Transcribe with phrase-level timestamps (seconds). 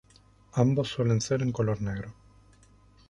[0.53, 2.15] Ambos suelen ser en color negro.